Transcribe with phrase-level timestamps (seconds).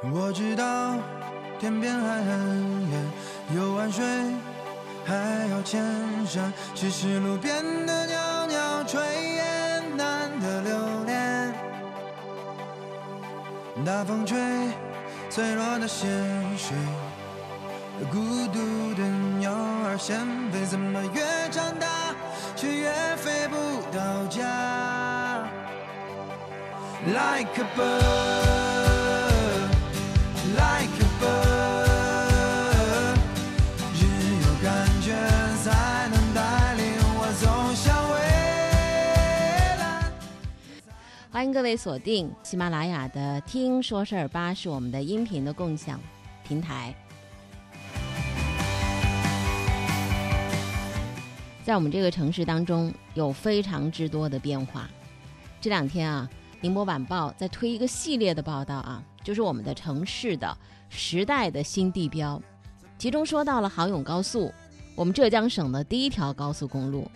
[0.00, 0.94] 我知道
[1.58, 3.04] 天边还很远，
[3.54, 4.04] 有万水
[5.04, 5.14] 还
[5.50, 5.82] 要千
[6.24, 9.00] 山，只是路边的袅袅炊
[9.34, 11.52] 烟难得留恋。
[13.84, 14.38] 大风吹，
[15.30, 16.08] 脆弱的咸
[16.56, 16.76] 水，
[18.12, 19.02] 孤独的
[19.40, 22.14] 鸟儿先飞，怎么越长大
[22.54, 23.56] 却越飞不
[23.96, 25.42] 到家
[27.04, 28.57] ？Like a bird,
[41.38, 46.00] 欢迎各位锁定喜马拉雅的“听说事儿吧”，是我们的音频的共享
[46.42, 46.92] 平台。
[51.62, 54.90] 在我们这个城市当中，有非常之多的变化。
[55.60, 56.28] 这两天啊，
[56.60, 62.42] 《宁波晚报》在推一个系列的报道啊，就是我们的城市的时代的新地标，
[62.98, 64.52] 其中说到了杭甬高速，
[64.96, 67.08] 我们浙江省的第一条高速公路。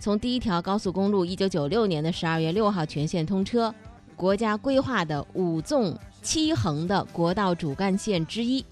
[0.00, 3.74] 从第一条高速公路一九九六年的十二月六号全线通车，
[4.14, 8.64] 国家规划的五纵七横的国道主干线之一，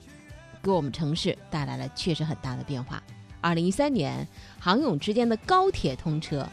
[0.63, 3.03] 给我们城市带来了确实很大的变化。
[3.41, 4.27] 二零一三年，
[4.61, 6.47] 杭甬之间的高铁通车，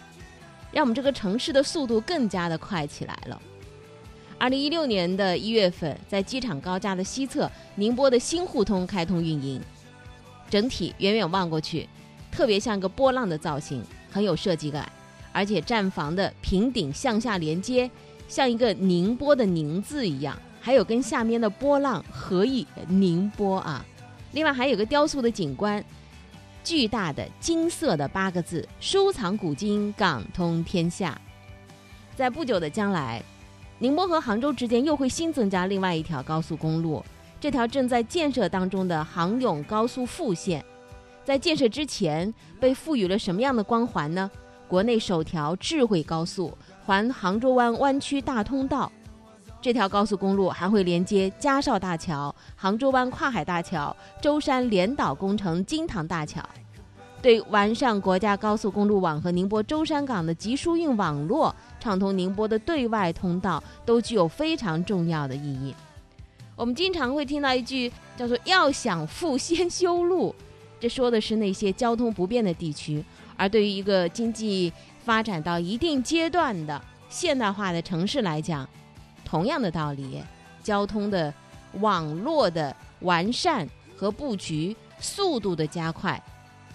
[0.72, 3.40] 让我们这个城市的速度更加的快起来了。
[4.40, 9.62] 二零一六年的一月份，在机场高架的西侧，宁波的新互通开通运营，
[10.50, 11.88] 整体远远望过去，
[12.32, 13.84] 特别像个波浪的造型，
[14.14, 14.90] 很有设计感，
[15.32, 17.90] 而且站房的平顶向下连接，
[18.28, 23.84] 像一个宁波的宁字一样，还有跟下面的波浪合意宁波啊。
[24.34, 25.84] 另外还有个雕塑的景观，
[26.64, 31.20] 巨大的金色的八个字“收藏古今，港通天下”。
[32.16, 33.24] 在不久的将来，
[33.80, 37.04] 宁波和杭州之间又会新增加另外一条高速公路，
[37.42, 40.64] 这条正在建设当中的杭甬高速复线。
[41.24, 44.30] 在建设之前，被赋予了什么样的光环呢？
[44.68, 48.92] 国内首条智慧高速环杭州湾湾区大通道。
[49.62, 56.44] 这条高速公路还会连接嘉绍大桥、杭州湾跨海大桥、舟山连岛工程金塘大桥，
[57.22, 65.74] 对完善国家高速公路网和宁波舟山港的集疏运网络、畅通宁波的对外通道，都具有非常重要的意义。
[66.58, 70.36] 我们经常会听到一句叫做“要想富，先修路”，
[70.84, 73.02] 这说的是那些交通不便的地区。
[73.38, 74.70] 而对于一个经济
[75.06, 78.68] 发展到一定阶段的现代化的城市来讲，
[79.24, 80.22] 同样的道理，
[80.62, 81.34] 交通的
[81.80, 86.22] 网络的完善和布局、速度的加快，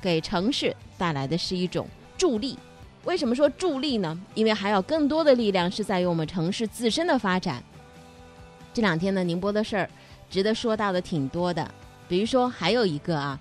[0.00, 1.86] 给城市带来的是一种
[2.16, 2.58] 助力。
[3.04, 4.18] 为什么说助力呢？
[4.34, 7.62] 因为还有更多的力量是在于我们城市自身的发展。
[8.72, 9.90] 这两天呢，宁波的事儿
[10.30, 11.70] 值得说到的挺多的，
[12.08, 13.38] 比如说还有一个啊，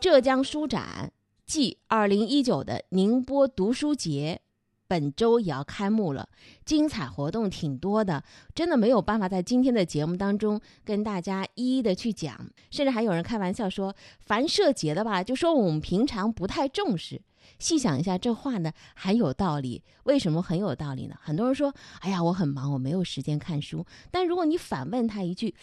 [0.00, 1.12] 浙江书展
[1.46, 4.40] 暨二零一九的宁波读书节。
[4.88, 6.28] 本周也要开幕了，
[6.64, 8.24] 精彩活动挺多的，
[8.54, 12.34] 真的没有办法在今天的节目当中跟大家一一的去讲。
[12.70, 17.20] 甚至还有人开玩笑说，凡涉节的吧，就说我们平常不太重视。
[17.58, 19.82] 细想一下，这话呢很有道理。
[20.04, 21.14] 为什么很有道理呢？
[21.20, 23.84] 很多人说，哎呀，我很忙，我没有时间看书。
[24.10, 25.54] 但如果你反问他一句，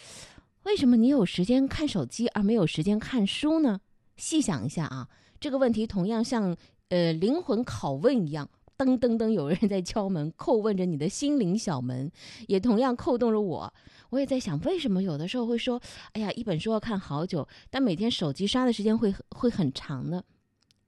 [0.62, 3.80] 为什么你有时间看手机而没有时间看书呢？
[4.18, 5.08] 细想一下啊，
[5.40, 6.54] 这个问题同样像
[6.90, 8.50] 呃灵魂拷问一样。
[8.76, 12.08] 噔噔噔，有人在敲门，叩问着你的心灵小门，
[12.46, 13.74] 也同样扣动了我。
[14.10, 20.22] 我也在想，为什么有的时候会说，哎呀，一本书要看好久，但每天手机刷的时间会会很长呢？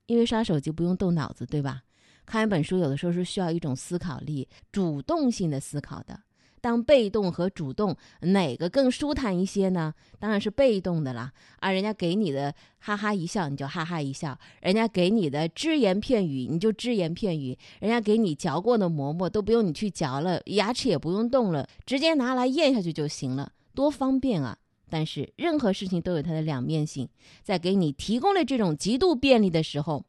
[0.05, 1.83] 因为刷手机不用动脑子，对吧？
[2.25, 6.17] 看一本书有的时候是需要一种思考力、主动性的思考的。
[6.61, 9.93] 当被动和主动哪个更舒坦一些呢？
[10.19, 11.33] 当然是被动的啦。
[11.59, 24.57] 啊，人家给你的哈哈一笑，你就哈哈一笑；人家给你的只言片语，你就只言片语；人家给你嚼过的馍馍都不用你去嚼了，牙齿也不用动了，直接拿来咽下去就行了，多方便啊！
[24.89, 27.09] 但是任何事情都有它的两面性，
[27.43, 30.05] 在给你提供了这种极度便利的时候，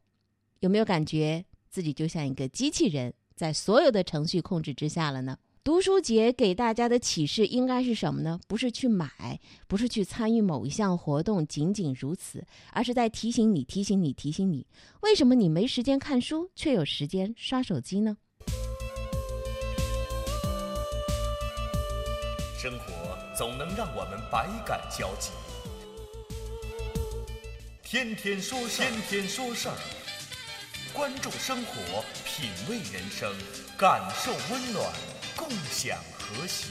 [0.59, 5.37] 有没有感觉自己就像一个机器人，在所有的程序控制之下了呢？
[5.63, 8.37] 读书节给大家的启示应该是什么呢？
[8.49, 14.67] 不是去买，不是去参与某一项活动，仅仅如此，而是在提醒你、提醒你、提醒你，
[14.99, 18.17] 为什么你没时间看书，却有时间刷手机呢？
[22.61, 25.31] 生活总能让我们百感交集，
[27.83, 29.77] 天天说，天天说事儿，
[30.93, 33.33] 关注生活，品味人生，
[33.77, 34.93] 感受温暖。
[35.35, 36.67] 共享和谐。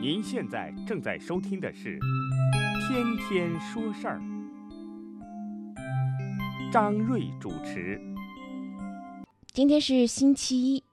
[0.00, 1.98] 您现在正在收听的是
[2.88, 4.22] 天天说事儿
[6.72, 8.00] 张瑞主持。
[9.52, 10.84] 今天是星期一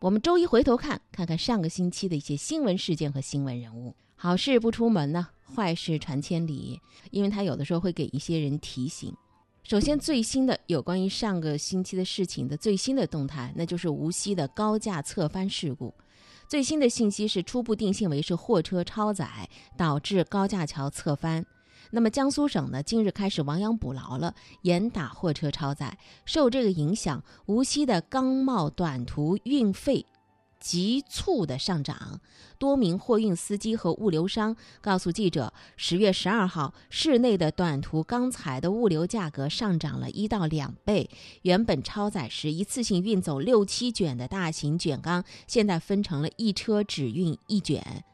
[0.00, 3.94] 我们周一回头看看看上个星期的一些新闻事件和新闻人物。
[4.16, 6.80] 好事不出门呢坏事传千里
[7.10, 9.14] 因为他有的时候会给一些人提醒。
[9.70, 15.94] 首先，最新的有关于上个星期的事情的最新的动态，那就是无锡的高架侧翻事故。
[16.48, 21.46] 最新的信息是初步定性为是货车超载导致高架桥侧翻。
[21.92, 25.96] 那么江苏省呢，近日开始亡羊补牢了，严打货车超载。
[26.24, 30.04] 受这个影响，无锡的钢贸短途运费。
[30.60, 32.20] 急促的上涨，
[32.58, 41.08] 多名货运司机和物流商告诉记者，十月十二号，市内的短途钢材的物流价格上涨了一到两倍。
[41.42, 48.04] 原本超载时一次性运走六七卷的大型卷钢，现在分成了一车只运一卷。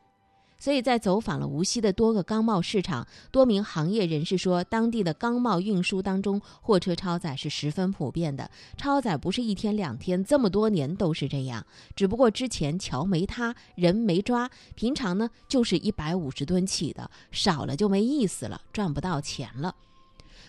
[0.59, 8.51] 所以在走访了无锡的多个钢贸市场，多名行业人士说，当地的钢贸运输当中，货车超载是十分普遍的。
[8.77, 11.65] 超载不是一天两天，这么多年都是这样。
[11.95, 19.75] 只不过之前桥没塌，人没抓，平常呢就是一百五十吨起的，少了就没意思了，赚不到钱了。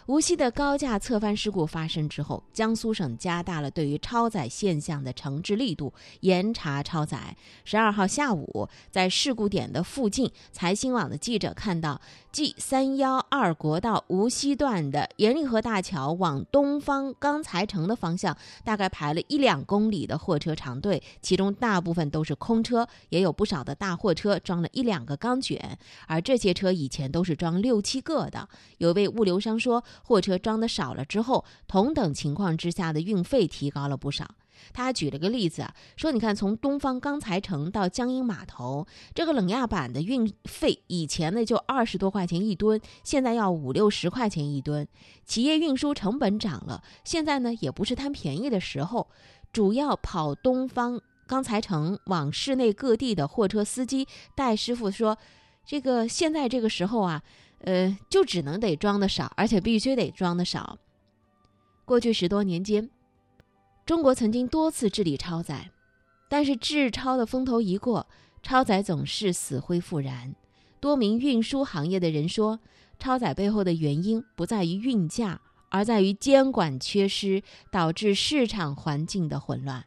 [0.07, 7.36] 无锡的高架侧翻事故发生之后，江苏省加大了对于超载现象的惩治力度，严查超载。
[7.65, 12.00] 十二号下午，在事故点的附近，财新网的记者看到。
[12.38, 28.48] G 三幺二国道无锡段的严令河大桥往东方钢材城的方向，大概排了一两公里的货车长队，其中大部分都是空车，也有不少的大货车装了一两个钢卷，而这些车以前都是装六七个的。
[28.78, 34.36] 有位物流商说，货车装的少了之后，同等情况之下的运费提高了不少。
[34.74, 44.88] 他还举了个例子啊，说你看，从东方钢材城到江阴码头，这个冷轧板的运费以前呢就二十多块钱一吨，现在要五六十块钱一吨。
[45.25, 49.07] 企业运输成本涨了，现在呢也不是贪便宜的时候。
[49.54, 55.18] 主要跑东方钢材城往市内各地的货车司机戴师傅说，
[55.65, 57.24] 这个现在这个时候啊，
[57.62, 60.77] 呃，就只能得装的少，而且必须得装的少。
[61.86, 62.89] 过去十多年间。
[63.88, 65.72] 中国曾经多次治理超载，
[66.28, 68.06] 但是治超的风头一过，
[68.44, 70.36] 超载总是死灰复燃。
[70.81, 72.60] 多名运输行业的人说，
[73.00, 75.39] 超载背后的原因不在于运价，
[75.69, 77.42] 而在于监管缺失，
[77.72, 79.86] 导致市场环境的混乱。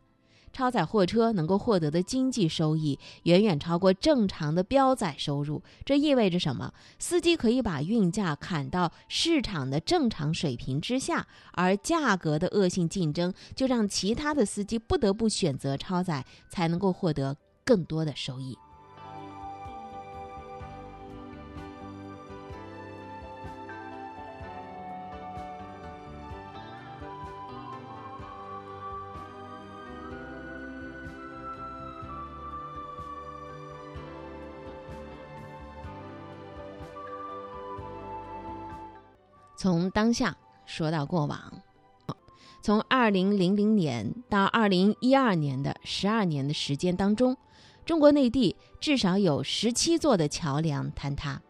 [0.52, 6.72] 超载货车能够获得的经济收益远远超过正常的标载收入，这意味着什么？
[6.98, 18.56] 司机可以把运价砍到市场的正常水平之下，而价格的恶性竞争就让其他的司机不得不选择超载，才能够获得更多的收益。
[39.60, 40.34] 从当下
[40.64, 41.38] 说到过往，
[42.62, 47.36] 从二零零零年到二零一二年的十二年的时间当中，
[47.84, 51.42] 中国内地至少有十七座的桥梁坍塌，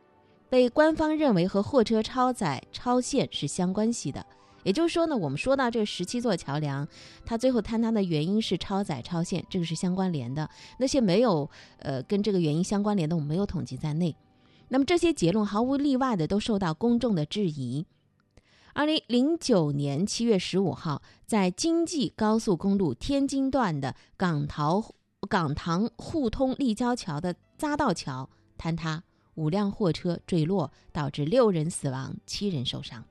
[0.48, 4.26] 被官方认为和货车超载超限是相关系的。
[4.64, 6.88] 也就是说呢，我们说到这十七座桥梁，
[7.24, 10.50] 它最后坍塌的原因是超载超限，这个是相关联的。
[10.78, 14.16] 那些没有呃跟这个原因相关联的，我们没有统计在内。
[14.66, 17.86] 那么这些结论毫无例外的都受到公众的质疑。
[18.72, 24.94] 二零零九年七月十五号，在京济高速公路天津段的港桃
[25.28, 29.02] 港塘互通立交桥的匝道桥坍塌，
[29.34, 33.04] 五辆货车坠落，导致六人死亡，七人受伤。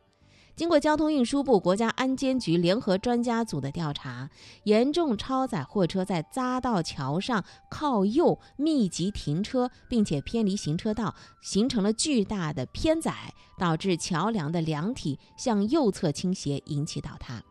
[0.59, 4.29] 经过交通运输部、国家安监局联合专家组的调查，
[4.65, 17.41] 严重超载货车在匝道桥上靠右密集停车，并且偏离行车道，形成了巨大的偏载，导致桥梁的梁体向右侧倾斜，引起倒塌。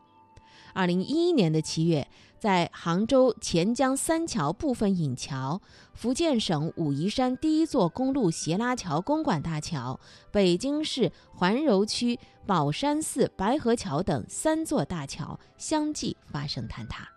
[0.75, 2.07] 二零一一年的七月。
[2.39, 5.61] 在杭州钱江三桥部分引桥、
[5.93, 9.99] 福建省武夷山第一座公路斜拉桥公馆大桥、
[10.31, 17.09] 北京市怀柔区宝山寺白河桥等三座大桥相继发生坍塌，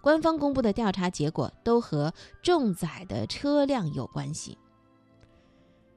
[0.00, 4.56] 官方公布的调查结果都和重载的车辆有关系。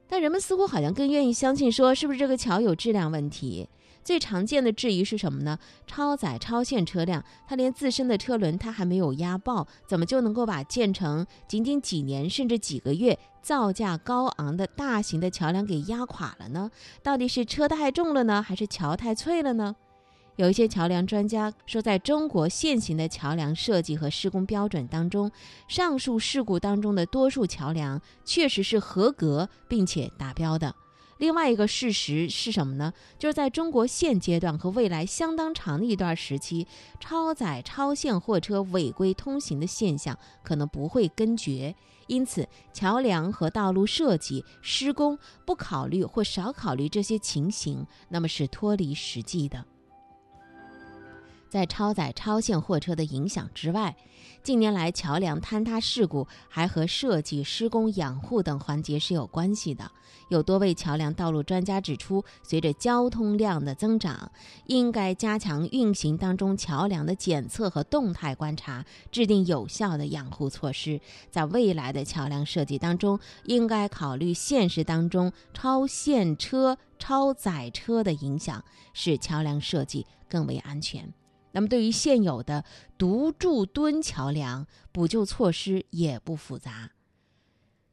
[0.08, 3.68] 但人们似乎好像更愿意相信说，是不是这个桥有质量问题？
[4.04, 5.58] 最常见的质疑是什么呢？
[5.86, 16.70] 超载超限车辆，它连自身的车轮它还没有压爆，怎么就能够把建成仅仅几年甚至几个月、造价高昂的大型的桥梁给压垮了呢？
[17.02, 19.76] 到底是车太重了呢，还是桥太脆了呢？
[20.36, 25.30] 有一些桥梁专家说，在中国现行的桥梁设计和施工标准当中，
[25.68, 30.74] 上述事故当中的多数桥梁确实是合格并且达标的。
[31.22, 32.92] 另外一个事实是什么呢？
[33.16, 36.66] 就是在中国现阶段和未来相当长的一段时期，
[36.98, 41.76] 超载超限货车违规通行的现象可能不会根绝。
[42.08, 49.64] 因此，桥梁和道路设计施工不考虑或少考虑这些情形，那么是脱离实际的。
[51.52, 53.94] 在超载超限货车的影响之外，
[54.42, 59.92] 近年来桥梁坍塌事故还和设计、施工、养护等环节是有关系的。
[60.28, 64.32] 有多位桥梁道路专家指出，随着交通量的增长，
[64.64, 70.98] 应该加强运行当中桥梁的检测和动态观察，制定有效的养护措施。
[71.30, 81.12] 在未来的桥梁设计当中，应该考虑现实当中超限车、超载车的影响，使桥梁设计更为安全。
[81.52, 82.64] 那么，对于现有的
[82.98, 86.90] 独柱墩桥梁，补救措施也不复杂。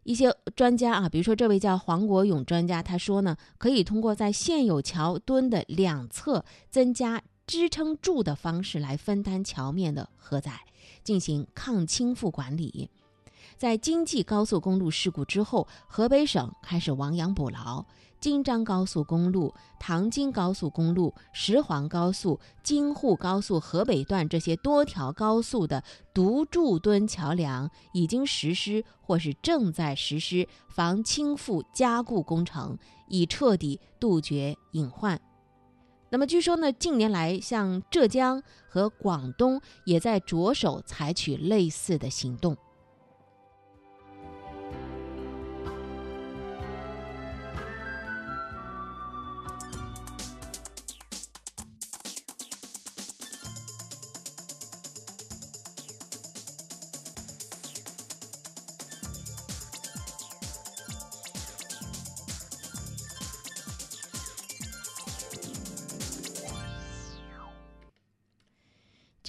[0.03, 10.61] 一些专家啊，比如说这位叫黄国勇专家，他说呢，可以通过在现有桥墩的两侧增加支撑柱的方式来分担桥面的荷载，
[11.03, 12.89] 进行抗倾覆管理。
[13.57, 17.85] 在京济高速公路事故之后，河北省开始亡羊补牢。
[18.19, 25.83] 京张高速公路、唐津高速公路、石黄高速、京沪高速河北段这些多条高速的
[26.13, 35.19] 独柱墩桥梁已经实施或是正在实施防倾覆加固工程，以彻底杜绝隐患。
[36.09, 42.57] 那么，据说呢，近年来像浙江和广东也在着手采取类似的行动。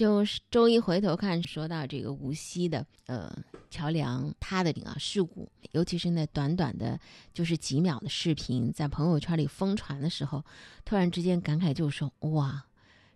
[0.01, 3.31] 就是周一回头看，说到这个无锡的呃
[3.69, 6.99] 桥梁塌的这个事故，尤其是那短短的，
[7.35, 10.43] 就是几秒的视频，在朋友圈里疯传的时候，
[10.83, 12.65] 突然之间感慨就说：哇，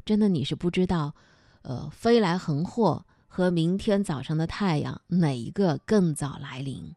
[0.06, 1.16] 真的你是不知道，
[1.64, 6.94] 呃，飞来横祸和明天早上的太阳哪一个更早来临？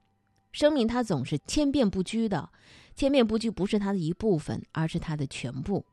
[0.52, 2.50] 生命它总是千变不居的，
[2.94, 5.86] 千变不居不是它的一部分，而是它的全部。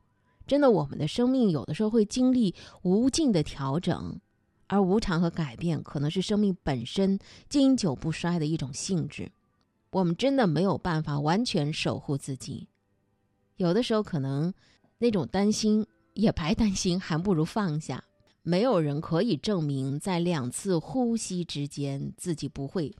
[0.46, 4.20] 真的，我们的生命有的时候会经历无尽的调整，
[4.68, 9.30] 而无常和改变可能是生命本身经久不衰的一种性质。
[9.90, 12.68] 我们真的没有办法完全守护自己，
[13.56, 14.52] 有的时候可能
[14.98, 18.04] 那种担心也白担心，还不如放下。
[18.42, 22.94] 没有人可以证明在两次呼吸之间自己不会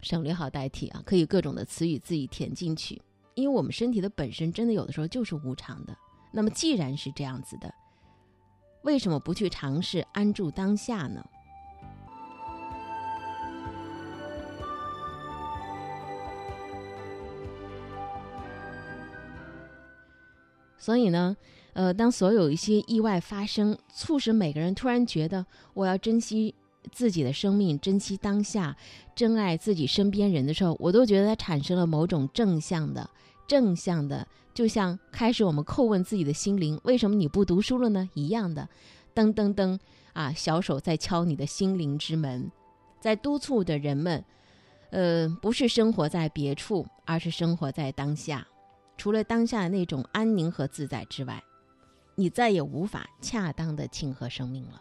[0.00, 3.02] 省略号代替啊，可以各种的词语自己填进去，
[3.34, 5.94] 因为我们身体的本身真的有的时候就是无常的。
[6.36, 7.72] 那么，既然是这样子的，
[8.82, 11.24] 为什么不去尝试安住当下呢？
[20.76, 21.36] 所以呢，
[21.72, 26.52] 呃，当所有一些意外发生，促使每个人突然觉得我要珍惜
[26.90, 28.76] 自己的生命，珍惜当下，
[29.14, 33.08] 珍爱自己身边人的时候，我都觉得它产生了某种正向的。
[33.46, 38.08] 正向的，就像开始我们叩问自己的心灵，为什么你不读书了呢？
[38.14, 38.68] 一样的，
[39.14, 39.78] 噔噔噔
[40.12, 42.50] 啊，小手在敲你的心灵之门，
[43.00, 44.24] 在督促着人们，
[44.90, 48.46] 呃，不是生活在别处，而是生活在当下。
[48.96, 51.42] 除了当下的那种安宁和自在之外，
[52.14, 54.80] 你再也无法恰当的庆贺生命了。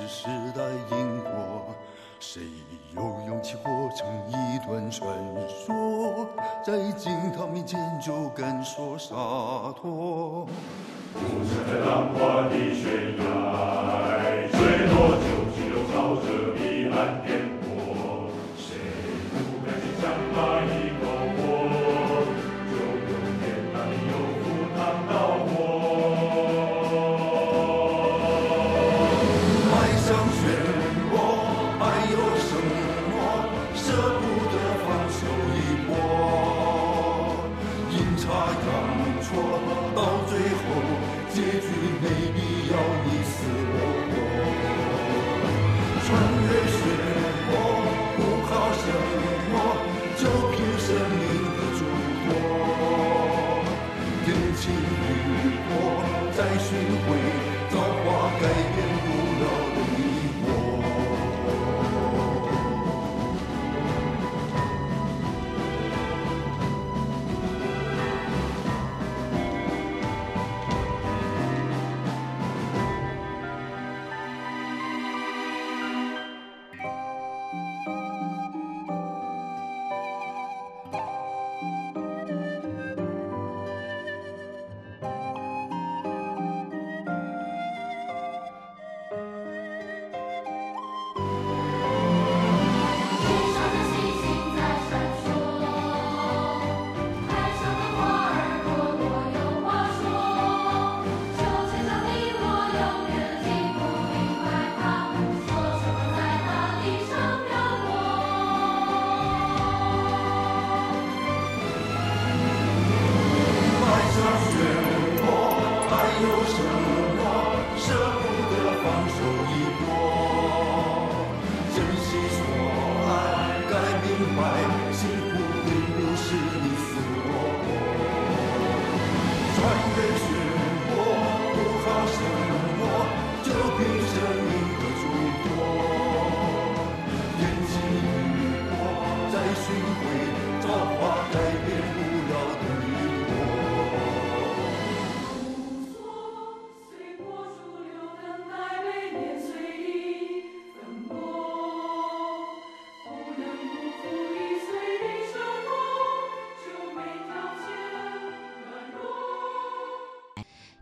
[0.00, 0.26] 是时
[0.56, 0.62] 代
[0.96, 1.74] 因果。
[2.18, 2.42] 谁
[2.94, 3.64] 有勇气活
[3.94, 5.08] 成一段传
[5.48, 6.26] 说，
[6.64, 9.14] 在惊涛面前就敢说洒
[9.80, 10.46] 脱。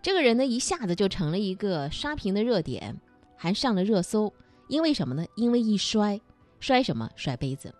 [0.09, 2.99] 这个人呢，一下子就成了一个刷屏的热点，
[3.37, 4.33] 还上了热搜。
[4.67, 5.23] 因为什么呢？
[5.37, 6.19] 因为一摔，
[6.61, 7.11] 摔什么？
[7.15, 7.75] 摔杯子。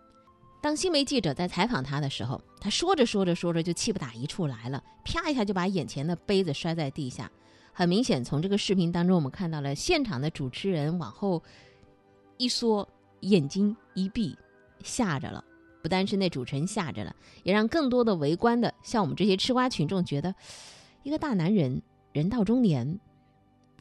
[0.61, 7.33] 当新媒记者在采访他的时候，他说着说着说着就气不打一处来了，啪一下就把眼前的杯子摔在地下。
[7.73, 11.43] 很明显，从这个视频当中，我们看到了现场的主持人往后
[12.37, 12.87] 一缩，
[13.21, 14.37] 眼睛一闭，
[14.83, 15.43] 吓着了。
[15.81, 20.35] 不单是那主持人吓着了，也让更多的围观的像我们这些吃瓜群众觉得，
[21.03, 21.81] 一个大男人。
[22.19, 22.99] 人到中年，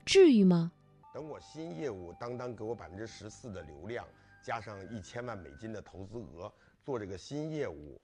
[0.05, 0.71] 至于吗？
[1.11, 4.07] 等我新业务当当给我百分之十四的流量，
[4.43, 7.99] 加上一千万美金的投资额，做这个新业务，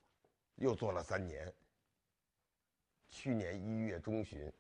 [0.56, 1.54] 又做了三年。
[3.12, 4.52] 去年一月中旬，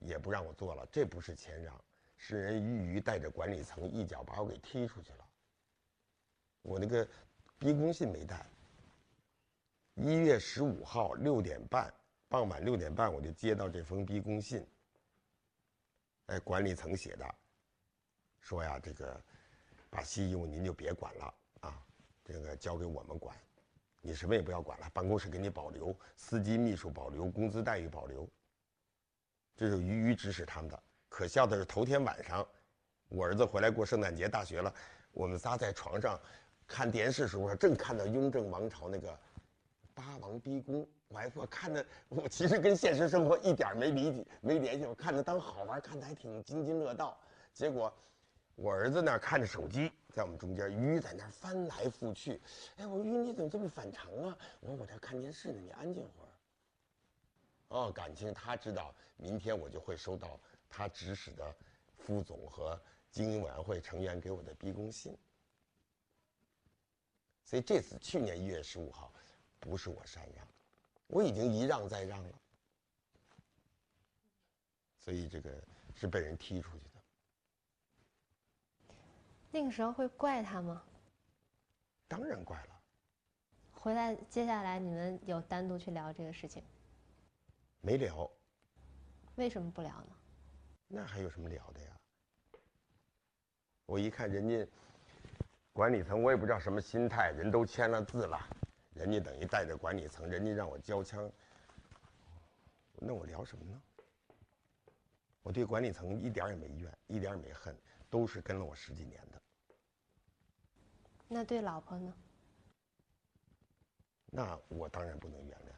[0.00, 1.74] 也不让我做了，这不是谦让，
[2.18, 5.26] 是人俞渝带着管理层一脚把我给踢出去了。
[6.60, 7.08] 我那个
[7.58, 8.46] 逼宫信没带。
[9.94, 11.90] 一月十五号六点半，
[12.28, 14.62] 傍晚六点半，我就接到这封逼宫信。
[16.28, 17.34] 哎，管理层写的，
[18.40, 19.20] 说呀，这个
[19.90, 21.82] 把新业务您就别管了啊，
[22.22, 23.34] 这个交给我们管，
[24.02, 28.28] 你什么也不要管了，办公室给你保留，司机秘书保留，工资待遇保留。
[29.56, 30.82] 这是鱼鱼指使他们的。
[31.08, 32.46] 可笑的是，头天晚上，
[33.08, 34.72] 我儿子回来过圣诞节，大学了，
[35.12, 36.20] 我们仨在床上
[36.66, 39.18] 看电视时候，正看到雍正王朝那个
[39.98, 40.86] 八王逼宫。
[41.08, 44.86] 我还我看着，我其实跟现实生活一点没理解、没联系。
[44.86, 47.18] 我看着当好玩，看的还挺津津乐道。
[47.52, 47.92] 结果，
[48.54, 52.40] 我儿子那看着手机，在我们中间，鱼在那翻来覆去。
[52.76, 54.38] 哎，我说鱼你怎么这么反常啊？
[54.60, 56.28] 我说我这看电视呢，你安静会儿。
[57.70, 61.52] 哦，感情他知道，明天我就会收到他指使的
[61.96, 62.80] 副总和
[63.10, 65.16] 经营委员会成员给我的逼宫信。
[67.44, 69.10] 所以这次去年一月十五号，
[69.58, 70.46] 不是我禅让。
[71.06, 72.38] 我已经一让再让了，
[74.98, 75.50] 所以这个
[75.94, 78.94] 是被人踢出去的。
[79.50, 80.82] 那个时候会怪他吗？
[82.06, 82.80] 当然怪了。
[83.72, 86.62] 回来接下来你们有单独去聊这个事情？
[87.80, 88.30] 没聊。
[89.36, 90.16] 为什么不聊呢？
[90.88, 91.96] 那还有什么聊的呀？
[93.86, 94.66] 我一看人家
[95.72, 98.38] 管理层，我也不知道什么心态，人都签了字了。
[98.98, 101.30] 人家等于带着管理层，人家让我交枪，
[102.96, 103.80] 那我聊什么呢？
[105.42, 107.74] 我对管理层一点也没怨，一点也没恨，
[108.10, 109.40] 都是跟了我十几年的。
[111.28, 112.12] 那对老婆呢？
[114.26, 115.72] 那我当然不能原谅，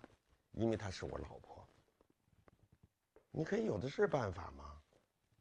[0.53, 1.69] 因为她是我老婆。
[3.31, 4.81] 你可以有的是办法吗？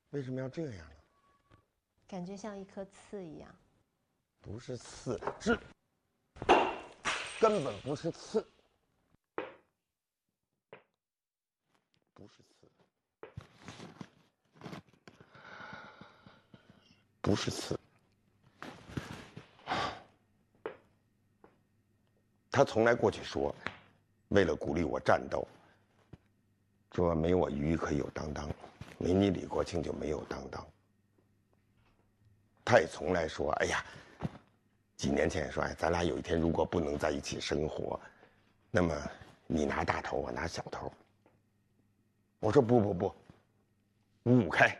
[0.10, 0.96] 为什么要这样呢？
[2.08, 3.56] 感觉像一颗刺一样。
[4.42, 5.58] 不是刺，是
[7.40, 8.46] 根本不是刺，
[12.14, 12.68] 不是刺，
[17.22, 17.80] 不是刺。
[22.52, 23.56] 他从来过去说，
[24.28, 25.48] 为了鼓励我战斗，
[26.92, 28.50] 说没我于可以有当当，
[28.98, 30.68] 没你李国庆就没有当当。
[32.66, 33.86] 他也从来说，哎呀。
[35.00, 37.98] 几年前说：“哎，咱俩有一天如果不能在一起生活，
[38.70, 38.94] 那么
[39.48, 40.92] 你拿大头，我拿小头。”
[42.42, 43.16] 我说：“不不不，
[44.24, 44.78] 五五开。”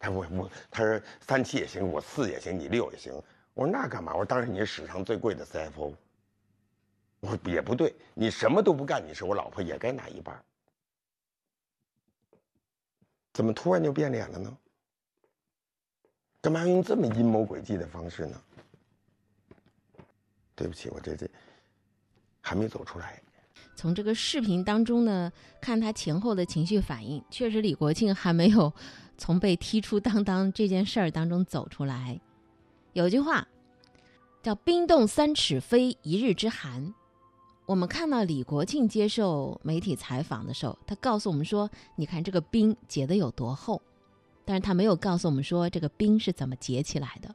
[0.00, 3.12] 他说：“我他说三七也行，我四也行，你六也行。”
[3.52, 5.94] 我说：“那干嘛？”我说：“当然你是史上最贵的 CFO。”
[7.20, 10.42] 我说：“也不对，你什么都不干，你是我老婆也该拿一半。”
[13.34, 14.56] 怎么突然就变脸了呢？
[16.40, 18.42] 干嘛要用这么阴谋诡计的方式呢？
[20.54, 21.28] 对不起，我这这
[22.40, 23.20] 还没走出来。
[23.76, 28.72] 从这个视频当中呢，看他前后的情绪反应，确实李国庆还没有
[29.18, 32.20] 从被踢出当当这件事儿当中走出来。
[32.92, 33.48] 有句话
[34.42, 36.94] 叫“冰冻三尺非一日之寒”。
[37.66, 43.82] 我们看到李国庆接受媒体采访的时候，他告诉我们说：“你看这个冰结的有多厚。”
[44.44, 47.34] 但是他没有告诉我们说这个冰是怎么结起来的，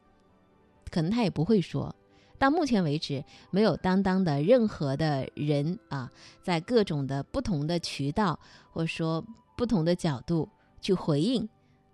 [0.91, 1.93] 可能他也不会说。
[2.39, 6.09] 到目前为止，没有当当的任何的人啊，
[6.41, 8.39] 在各种的不同的渠道
[8.71, 9.23] 或者说
[9.57, 10.47] 不同的角度
[10.81, 11.47] 去回应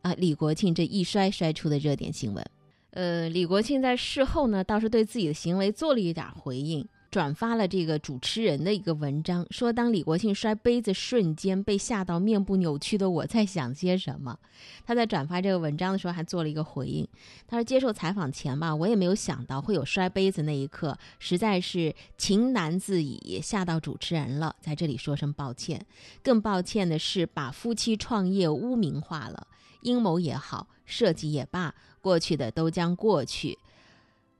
[0.03, 2.45] 啊李国庆这一摔摔出的热点新闻。
[2.91, 6.87] 呃，李国庆在事后呢，倒是对自己的行为做了一点回应。
[7.15, 14.37] 转发了这个主持人的一个文章，说当李国庆摔杯子瞬间被吓到面部扭曲的我在想些什么。
[14.85, 17.07] 他在转发这个文章的时候还做了一个回应，
[17.47, 25.85] 他说接受采访前吧，我也没有想到会有摔杯子那一刻，实在是情难自已，吓到主持人了，在这里说声抱歉。
[26.21, 29.47] 更抱歉的是把夫妻创业污名化了，
[29.83, 33.57] 阴谋也好，设计也罢，过去的都将过去，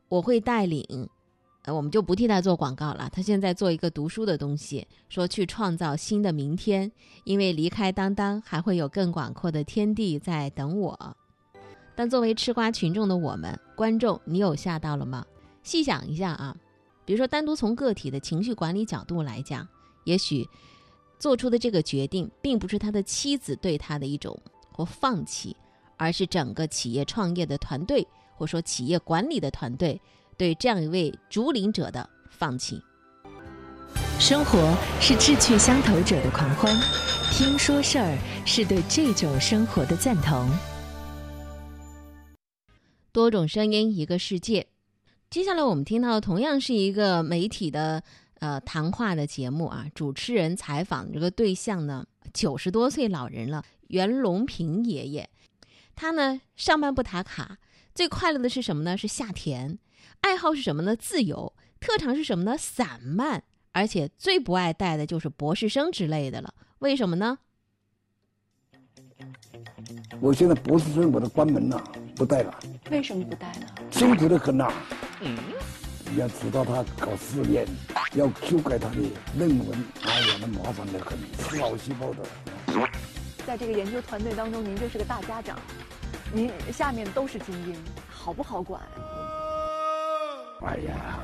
[0.10, 1.08] 我会带领。
[1.66, 3.10] 呃，我们就不替他做广告了。
[3.12, 6.92] 他现在做一个读书的东西，说去创造新的明天，
[7.24, 11.18] 因为离开当当还会有更广阔的天地在等我。
[11.96, 15.26] 但作为吃瓜群众的我们，观众，你有吓到了吗？
[15.64, 16.56] 细想一下啊，
[17.04, 19.68] 比如说单独从个体的情绪管理角度来讲，
[20.04, 20.48] 也许
[21.18, 24.40] 做出的这个决定，并不是他的妻子对他的一种
[24.72, 25.56] 或放弃，
[25.98, 30.00] 而是整个企业创业的团队，或者说企业管理的团队。
[30.38, 32.82] 对这样一位竹林者的放弃。
[34.20, 36.74] 生活是志趣相投者的狂欢，
[37.32, 40.50] 听说事儿是对这种生活的赞同。
[43.12, 44.68] 多种声音，一个世界。
[45.30, 48.04] 接下来我们听到的同样是一个媒体的
[48.40, 55.30] 呃谈话的节目啊，主持人采访这个对象呢，九十多岁老人了，袁隆平爷爷。
[55.96, 57.58] 他呢上班不打卡，
[57.94, 58.98] 最快乐的是什么呢？
[58.98, 59.78] 是下田。
[60.26, 60.96] 爱好是什么呢？
[60.96, 61.54] 自由。
[61.80, 62.58] 特长是什么呢？
[62.58, 63.44] 散漫。
[63.74, 66.52] 而且最不爱带的就是博士生之类的了。
[66.80, 67.38] 为什么呢？
[70.20, 71.84] 我现在博士生我都关门了，
[72.16, 72.60] 不带了。
[72.90, 73.68] 为什么不带呢？
[73.92, 74.74] 辛苦的很呐。
[75.22, 75.38] 嗯。
[76.10, 77.68] 你要指导他搞试验，
[78.16, 78.96] 要修改他的
[79.38, 82.90] 论文，哎呀，那麻烦的很，吃脑细胞的。
[83.46, 85.60] 在这个研究团队当中，您就是个大家长，
[86.34, 87.76] 您下面都是精英，
[88.10, 88.82] 好不好管？
[90.66, 91.24] 哎呀！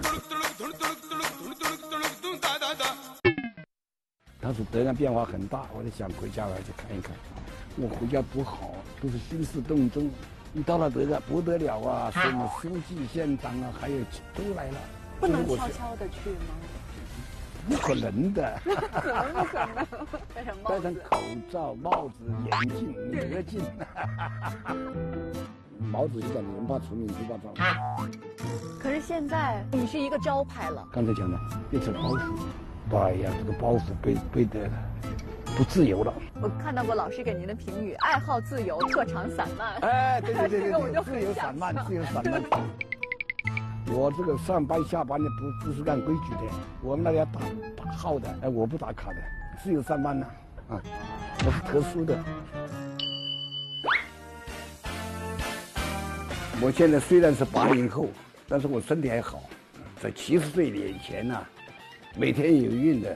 [4.39, 7.15] 他说德阳变化很大，我就想回家来去看一看。
[7.75, 10.09] 我回家不好，都是兴师动众。
[10.53, 13.97] 你到了德阳不得了啊，什么书记、县长啊，还有
[14.35, 14.77] 都来了。
[15.19, 16.53] 不能悄悄的去吗？
[17.69, 18.59] 不可能的。
[18.63, 18.81] 怎么
[19.33, 19.87] 不可能？
[20.33, 21.17] 戴上帽子、戴上口
[21.51, 22.13] 罩、帽子、
[22.45, 22.93] 眼镜、
[23.31, 23.63] 墨镜。
[25.89, 27.53] 毛主席讲的“人怕出名，猪怕壮”。
[28.79, 30.85] 可是现在你是一个招牌了。
[30.91, 31.39] 刚才讲的
[31.69, 34.69] 变成包袱，哎呀，这个包袱背背的
[35.57, 36.13] 不自由了。
[36.41, 39.75] 我看到过老师给您的评语：爱好自由，特长散漫。
[39.81, 42.41] 哎，对对对对，对， 自由散漫，自由散漫。
[43.93, 46.41] 我这个上班下班的不不是按规矩的，
[46.81, 47.41] 我们那要打
[47.75, 49.17] 打号的，哎，我不打卡的，
[49.61, 50.25] 自由散漫呐，
[50.69, 50.81] 啊，
[51.45, 52.17] 我是特殊的。
[56.61, 58.07] 我现在虽然是八零后，
[58.47, 59.41] 但是我身体还好。
[59.99, 61.43] 在七十岁以前呢、
[62.15, 63.15] 每天有运的，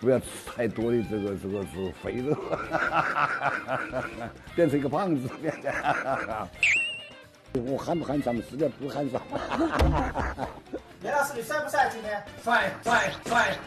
[0.00, 2.34] 不要吃太多的这个这个是肥肉，
[4.56, 5.28] 变成一个胖子。
[7.66, 8.34] 我喊不喊上？
[8.36, 9.20] 实在不喊上。
[11.02, 11.90] 严 老师，你帅不帅？
[11.92, 13.58] 今天帅帅帅！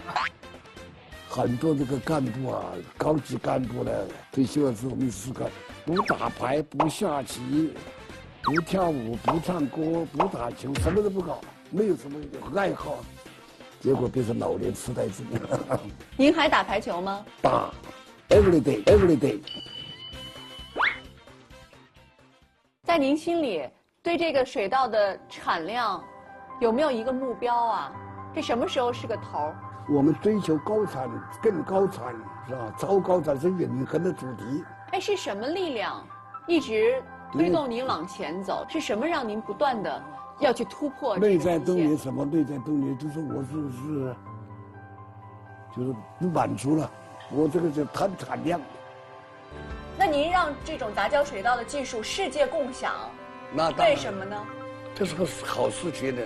[1.29, 3.91] 很多这个干部啊，高级干部呢，
[4.31, 5.47] 退休了之后没事干，
[5.85, 7.73] 不打牌，不下棋，
[8.43, 12.19] 不跳舞，不唱歌，不打球，什么都不搞，没有什么
[12.55, 12.97] 爱好，
[13.79, 15.25] 结果变成老年痴呆症。
[16.17, 17.23] 您还打排球吗？
[17.41, 17.69] 打
[18.29, 19.39] ，every day，every day。
[22.83, 23.69] 在您心里，
[24.01, 26.03] 对这个水稻的产量
[26.59, 27.93] 有没有一个目标啊？
[28.33, 29.55] 这什么时候是个头儿？
[29.87, 31.07] 我们追求高产，
[31.43, 32.15] 更高产，
[32.47, 32.75] 是吧？
[32.79, 34.63] 超高产是永恒的主题。
[34.93, 36.05] 哎，是什么力量
[36.47, 37.01] 一直
[37.31, 38.65] 推动您往前走？
[38.69, 40.03] 是什么让您不断的
[40.39, 41.95] 要去突破内在动力？
[41.95, 42.25] 什么？
[42.25, 44.15] 内在动力就是我是是，
[45.75, 46.91] 就是不满足了，
[47.31, 48.59] 我这个就贪产量。
[49.97, 52.93] 那您让这种杂交水稻的技术世界共享，
[53.53, 54.35] 那当然为什么呢？
[54.93, 56.21] 这是个好事情呢，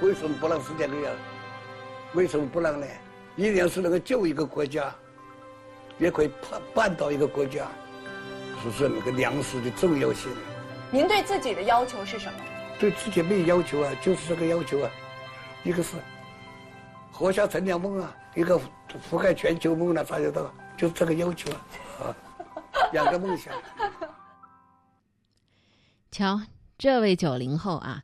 [0.00, 1.12] 为什么不让世界这样？
[2.14, 2.86] 为什么不让呢？
[3.36, 4.92] 一定是能够救一个国家，
[5.98, 7.66] 也可以办办到一个国家，
[8.62, 10.30] 是说那个粮食的重要性。
[10.90, 12.38] 您对自己的要求是什么？
[12.78, 14.90] 对自己没有要求啊，就是这个要求啊，
[15.64, 15.96] 一个是
[17.12, 18.60] 活下乘凉梦啊，一个
[19.10, 21.60] 覆盖全球梦了，大家都就是这个要求啊，
[22.00, 22.16] 啊，
[22.92, 23.52] 两个梦想。
[26.10, 26.40] 瞧，
[26.78, 28.02] 这位九零后啊，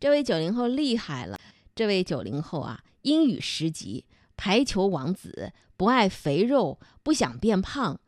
[0.00, 1.38] 这位九零后厉害了。
[1.74, 8.00] 这位九零后啊，英语十级，排球王子，不爱肥肉，不想变胖。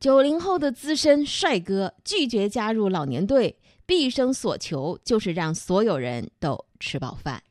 [0.00, 7.42] 九零后的资深帅哥拒绝加入老年队，毕生所求就是让所有人都吃饱饭。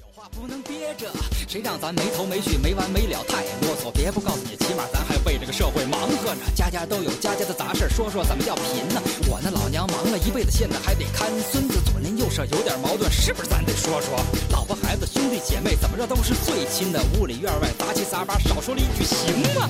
[0.00, 1.12] 有话不能憋着，
[1.46, 3.92] 谁让咱没头没绪、没完没了，太啰嗦。
[3.92, 6.40] 别不告诉你，起码咱还为这个社会忙活着。
[6.56, 9.02] 家家都有家家的杂事，说说怎么叫贫呢？
[9.28, 14.18] 我那老娘忙了一辈子，现在还得看孙子，左邻右舍有点矛盾，是不是咱得说说？
[14.50, 17.04] 老婆孩子兄弟姐妹，怎么着都是最亲的。
[17.20, 19.68] 屋里院外杂七杂八，少说了一句行吗？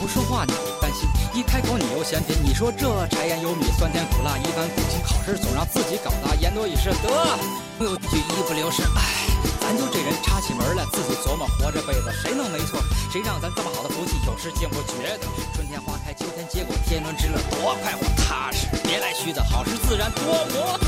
[0.00, 2.36] 不说话你不担心，一开口你又嫌贫。
[2.42, 7.38] 你说这柴盐油米酸甜苦辣，一番苦心考试总让自己搞砸，言多语失得。
[7.80, 9.21] 有句一不留神，唉，
[9.60, 12.80] 咱就这人插起门来，自己琢磨活这辈子谁能没错？
[13.10, 15.26] 谁让咱这么好的福气，有时竟不觉得？
[15.54, 20.78] 春天花开，秋天结果，天伦之乐多快活踏实，别来虚的，好事自然多磨。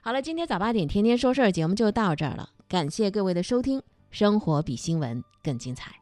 [0.00, 5.92] 好了，今天早八点天天说事儿节目就到这儿了，感谢各位的收听，生活比新闻更精彩。